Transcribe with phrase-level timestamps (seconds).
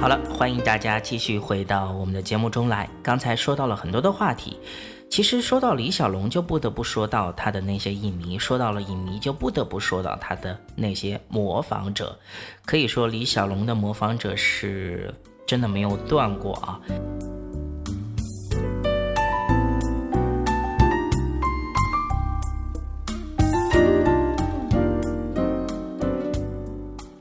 [0.00, 2.88] 好了，欢迎大家继续回到我们的节目中来。
[3.02, 4.58] 刚才说到了很多的话题，
[5.10, 12.18] 其实说到李小龙，就不得不说到他的那些影迷；说到了影迷，就不得不说到他的那些模仿者。
[12.64, 15.12] 可以说，李小龙的模仿者是
[15.46, 16.80] 真的没有断过啊。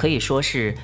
[0.00, 0.74] 可以说是。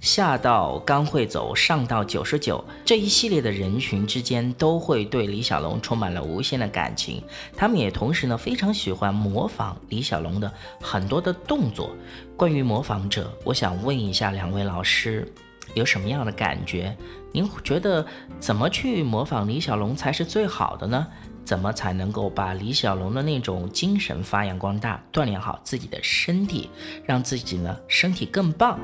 [0.00, 7.22] 下到刚会走，上到九十九，这一系列的人群之间都会对李小龙充满了无限的感情。
[7.54, 11.90] 他们也同时呢非常喜欢模仿李小龙的很多的动作。
[12.34, 15.30] 关于模仿者，我想问一下两位老师，
[15.74, 16.96] 有什么样的感觉？
[17.32, 18.06] 您觉得
[18.38, 21.06] 怎么去模仿李小龙才是最好的呢？
[21.50, 26.70] 怎么才能够把李小龙的那种精神发扬光大，锻炼好自己的身体，
[27.04, 28.78] 让自己呢身体更棒？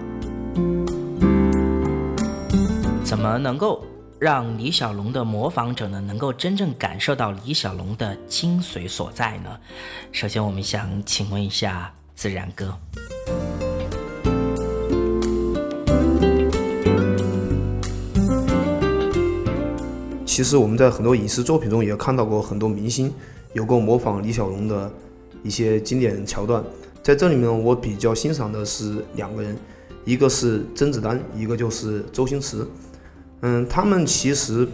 [3.04, 3.86] 怎么能够
[4.18, 9.60] 让李小龙的模仿者呢，能够真正感受到李小龙的精髓所在呢？
[10.10, 12.76] 首先，我们想请问一下自然哥。
[20.36, 23.10] 其实我们在很多影视作品中也看到过很多明星
[23.54, 24.92] 有过模仿李小龙的
[25.42, 26.62] 一些经典桥段，
[27.02, 29.56] 在这里面我比较欣赏的是两个人，
[30.04, 32.58] 一个是甄子丹，一个就是周星驰。
[33.40, 34.68] 嗯，他们其实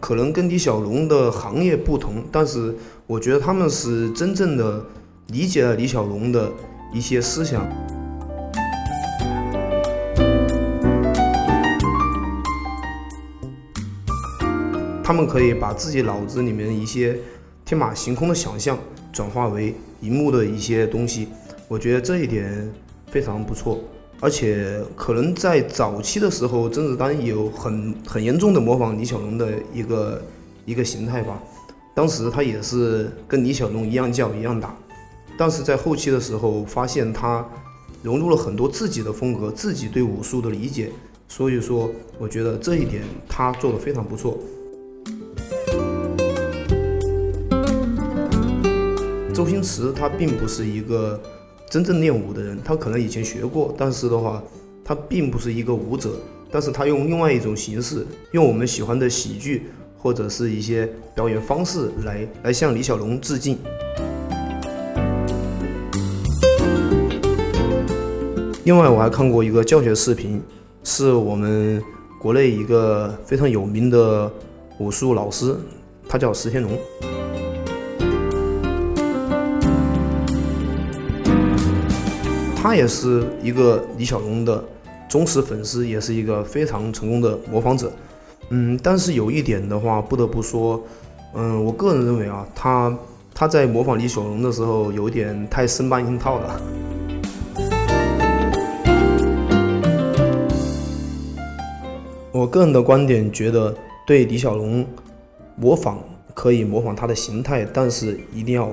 [0.00, 2.74] 可能跟李小龙的行业不同，但是
[3.06, 4.84] 我觉得他们是真正的
[5.28, 6.50] 理解了李小龙的
[6.92, 7.64] 一些思想。
[15.08, 17.18] 他们可以把自己脑子里面一些
[17.64, 18.78] 天马行空的想象
[19.10, 21.28] 转化为荧幕的一些东西，
[21.66, 22.70] 我觉得这一点
[23.10, 23.80] 非常不错。
[24.20, 30.22] 而且可能在早期的时候，甄子丹有很很严重的模仿李小龙的一个
[30.66, 31.42] 一个形态吧。
[31.94, 34.76] 当时他也是跟李小龙一样叫一样打，
[35.38, 37.42] 但是在后期的时候发现他
[38.02, 40.90] 融入了很多自己的风格，自己对武术的理解。
[41.28, 44.38] 所以说，我觉得这一点他做的非常不错。
[49.38, 51.20] 周星驰他并不是一个。
[51.70, 54.42] 真正练武的人，他可能以前学过，但是的话，
[54.82, 56.18] 他并不是一个武者，
[56.50, 59.66] 但是他用另外一种形式，用我们喜欢的喜剧
[59.96, 63.58] 或者是一些表演方式来来向李小龙致敬。
[68.64, 70.42] 另外，我还看过一个教学视频，
[70.82, 71.80] 是我们
[72.18, 74.32] 国内一个非常有名的
[74.80, 75.54] 武术老师，
[76.08, 76.72] 他叫石天龙。
[82.60, 84.62] 他也是一个李小龙的
[85.08, 87.92] 忠实粉丝，也是一个非常成功的模仿者。
[88.50, 90.82] 嗯，但是有一点的话，不得不说，
[91.34, 92.92] 嗯，我个人认为啊，他
[93.32, 96.60] 他在模仿李小龙的时候，有点太生搬硬套了。
[102.32, 103.72] 我个人的观点觉得，
[104.04, 104.84] 对李小龙
[105.54, 106.02] 模仿
[106.34, 108.70] 可以模仿他的形态，但是一定要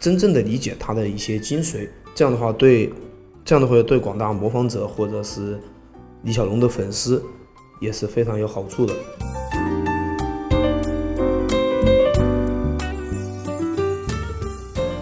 [0.00, 2.90] 真正的理解他的一些精髓，这样的话对。
[3.46, 5.56] 这样的话，对广大模仿者或者是
[6.24, 7.22] 李小龙的粉丝
[7.78, 8.92] 也是非常有好处的。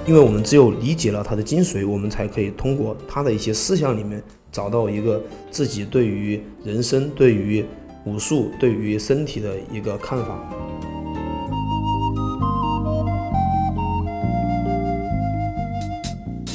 [0.06, 4.22] 因为我们只有理解了他的精髓，我们才可以通过他的一些思想里面
[4.52, 5.18] 找到一个
[5.50, 7.64] 自己对于人生、对于
[8.04, 10.38] 武术、对于身体的一个看法。